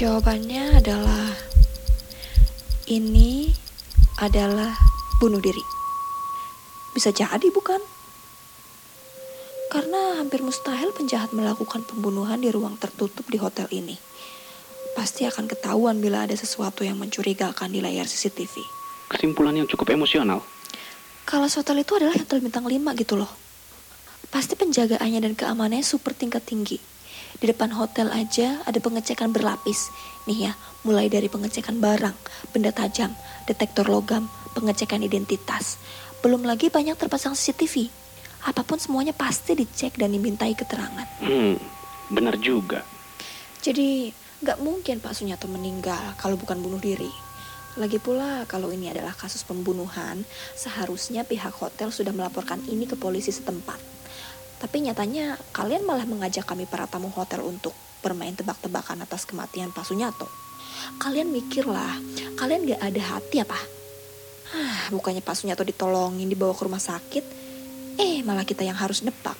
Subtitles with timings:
[0.00, 1.28] Jawabannya adalah
[2.88, 3.52] ini
[4.16, 4.72] adalah
[5.20, 5.60] bunuh diri.
[6.96, 7.76] Bisa jadi bukan?
[9.68, 14.00] Karena hampir mustahil penjahat melakukan pembunuhan di ruang tertutup di hotel ini.
[14.96, 18.56] Pasti akan ketahuan bila ada sesuatu yang mencurigakan di layar CCTV.
[19.12, 20.40] Kesimpulan yang cukup emosional.
[21.28, 23.28] Kalau hotel itu adalah hotel bintang 5 gitu loh.
[24.32, 26.99] Pasti penjagaannya dan keamanannya super tingkat tinggi.
[27.38, 29.92] Di depan hotel aja ada pengecekan berlapis.
[30.26, 30.52] Nih ya,
[30.82, 32.16] mulai dari pengecekan barang,
[32.50, 33.14] benda tajam,
[33.46, 34.26] detektor logam,
[34.58, 35.78] pengecekan identitas.
[36.20, 37.86] Belum lagi banyak terpasang CCTV.
[38.50, 41.06] Apa pun semuanya pasti dicek dan dimintai keterangan.
[41.22, 41.60] Hmm,
[42.10, 42.82] benar juga.
[43.60, 47.12] Jadi nggak mungkin Pak Sunyato meninggal kalau bukan bunuh diri.
[47.78, 50.26] Lagi pula kalau ini adalah kasus pembunuhan,
[50.58, 53.99] seharusnya pihak hotel sudah melaporkan ini ke polisi setempat.
[54.60, 57.72] Tapi nyatanya kalian malah mengajak kami para tamu hotel untuk
[58.04, 60.28] bermain tebak-tebakan atas kematian Pak Sunyato.
[61.00, 61.96] Kalian mikirlah,
[62.36, 63.56] kalian gak ada hati apa?
[64.52, 67.24] Hah, bukannya Pak Sunyato ditolongin dibawa ke rumah sakit,
[67.96, 69.36] eh malah kita yang harus nebak.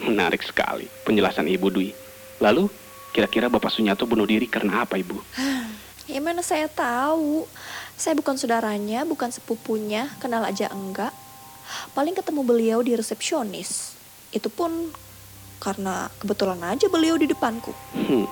[0.00, 1.90] Menarik sekali penjelasan Ibu Dwi.
[2.40, 2.68] Lalu,
[3.12, 5.16] kira-kira Bapak Sunyato bunuh diri karena apa, Ibu?
[6.10, 7.46] Ya mana saya tahu.
[7.94, 11.14] Saya bukan saudaranya, bukan sepupunya, kenal aja enggak.
[11.94, 14.01] Paling ketemu beliau di resepsionis.
[14.32, 14.90] Itu pun
[15.62, 17.70] karena kebetulan aja beliau di depanku.
[17.94, 18.26] Hmm,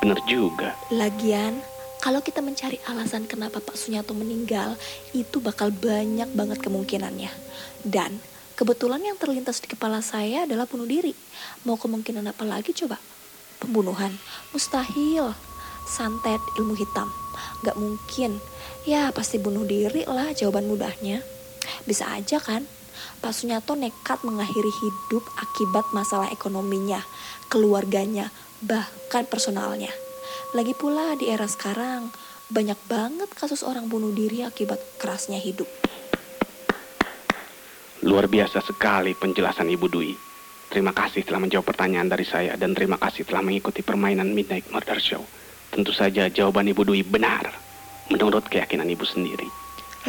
[0.00, 0.72] benar juga.
[0.88, 1.60] Lagian,
[2.00, 4.80] kalau kita mencari alasan kenapa Pak Sunyato meninggal,
[5.12, 7.28] itu bakal banyak banget kemungkinannya.
[7.84, 8.16] Dan
[8.56, 11.12] kebetulan yang terlintas di kepala saya adalah bunuh diri.
[11.68, 12.96] Mau kemungkinan apa lagi coba?
[13.60, 14.16] Pembunuhan?
[14.56, 15.36] Mustahil.
[15.84, 17.12] Santet ilmu hitam.
[17.60, 18.40] Gak mungkin.
[18.88, 21.20] Ya pasti bunuh diri lah jawaban mudahnya.
[21.84, 22.64] Bisa aja kan?
[23.20, 27.04] Pak Sunyato nekat mengakhiri hidup akibat masalah ekonominya,
[27.52, 28.32] keluarganya,
[28.64, 29.92] bahkan personalnya.
[30.56, 32.10] Lagi pula di era sekarang,
[32.50, 35.70] banyak banget kasus orang bunuh diri akibat kerasnya hidup.
[38.02, 40.12] Luar biasa sekali penjelasan Ibu Dwi.
[40.70, 44.98] Terima kasih telah menjawab pertanyaan dari saya dan terima kasih telah mengikuti permainan Midnight Murder
[44.98, 45.22] Show.
[45.70, 47.46] Tentu saja jawaban Ibu Dwi benar,
[48.10, 49.46] menurut keyakinan Ibu sendiri.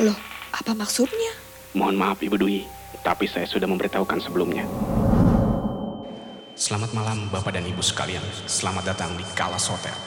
[0.02, 0.18] Loh,
[0.56, 1.36] apa maksudnya?
[1.78, 2.66] Mohon maaf Ibu Dwi,
[3.02, 4.66] tapi saya sudah memberitahukan sebelumnya.
[6.54, 8.22] Selamat malam Bapak dan Ibu sekalian.
[8.46, 9.98] Selamat datang di Kalas Hotel.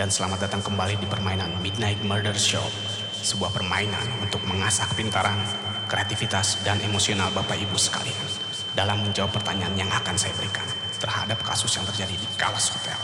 [0.00, 2.64] Dan selamat datang kembali di permainan Midnight Murder Show.
[3.20, 5.36] Sebuah permainan untuk mengasah kepintaran,
[5.90, 8.24] kreativitas, dan emosional Bapak Ibu sekalian.
[8.72, 10.64] Dalam menjawab pertanyaan yang akan saya berikan
[10.96, 12.96] terhadap kasus yang terjadi di Kalas Hotel.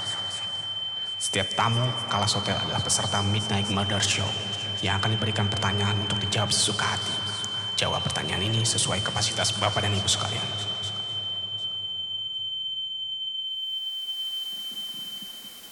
[1.21, 4.29] Setiap tamu Kalas Hotel adalah peserta Midnight Murder Show
[4.81, 7.24] yang akan diberikan pertanyaan untuk dijawab sesuka hati.
[7.75, 10.47] Jawab pertanyaan ini sesuai kapasitas Bapak dan Ibu sekalian.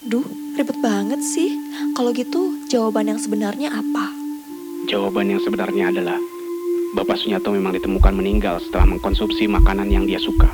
[0.03, 0.27] Duh,
[0.59, 1.55] ribet banget sih.
[1.95, 4.11] Kalau gitu, jawaban yang sebenarnya apa?
[4.91, 6.19] Jawaban yang sebenarnya adalah
[6.99, 10.51] Bapak Sunyato memang ditemukan meninggal setelah mengkonsumsi makanan yang dia suka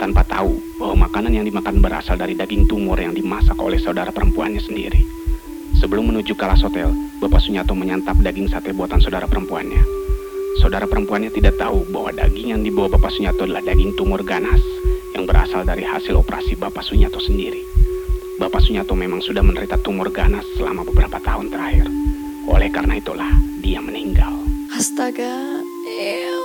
[0.00, 4.64] tanpa tahu bahwa makanan yang dimakan berasal dari daging tumor yang dimasak oleh saudara perempuannya
[4.64, 5.04] sendiri.
[5.76, 6.88] Sebelum menuju Kalas Hotel,
[7.20, 10.05] Bapak Sunyato menyantap daging sate buatan saudara perempuannya.
[10.56, 14.60] Saudara perempuannya tidak tahu bahwa daging yang dibawa Bapak Sunyato adalah daging tumor ganas
[15.12, 17.60] yang berasal dari hasil operasi Bapak Sunyato sendiri.
[18.36, 21.88] Bapak Sunyato memang sudah menderita tumor ganas selama beberapa tahun terakhir.
[22.48, 23.32] Oleh karena itulah,
[23.64, 24.32] dia meninggal.
[24.72, 26.44] Astaga, ew.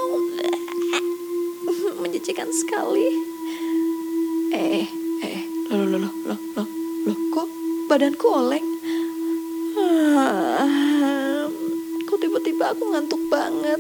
[2.02, 3.08] menjijikan sekali.
[4.52, 4.88] Eh, eh,
[5.24, 6.68] eh, loh, loh, loh, loh, loh,
[7.08, 7.48] loh, kok
[7.88, 8.66] badanku oleng?
[9.78, 11.48] Ah,
[12.10, 13.80] kok tiba-tiba aku ngantuk banget?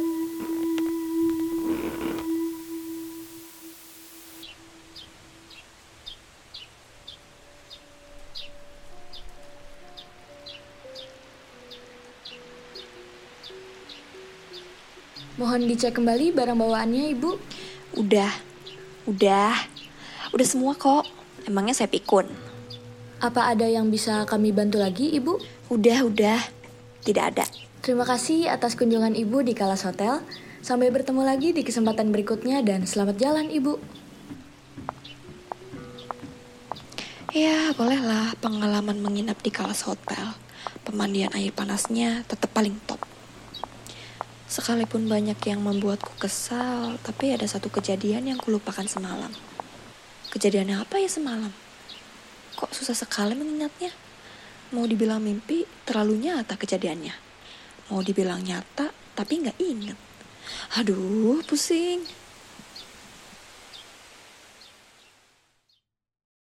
[15.42, 17.34] Mohon dicek kembali barang bawaannya, Ibu.
[17.98, 18.30] Udah,
[19.10, 19.58] udah,
[20.38, 21.02] udah semua kok.
[21.50, 22.30] Emangnya saya pikun?
[23.18, 25.42] Apa ada yang bisa kami bantu lagi, Ibu?
[25.74, 26.38] Udah, udah,
[27.02, 27.46] tidak ada.
[27.82, 30.22] Terima kasih atas kunjungan Ibu di Kalas Hotel.
[30.62, 33.82] Sampai bertemu lagi di kesempatan berikutnya dan selamat jalan, Ibu.
[37.34, 40.38] Ya, bolehlah pengalaman menginap di Kalas Hotel.
[40.86, 43.11] Pemandian air panasnya tetap paling top.
[44.52, 49.32] Sekalipun banyak yang membuatku kesal, tapi ada satu kejadian yang kulupakan semalam.
[50.28, 51.56] Kejadian apa ya semalam?
[52.60, 53.96] Kok susah sekali mengingatnya?
[54.76, 57.16] Mau dibilang mimpi, terlalu nyata kejadiannya.
[57.96, 59.96] Mau dibilang nyata, tapi nggak inget.
[60.76, 62.04] Aduh, pusing.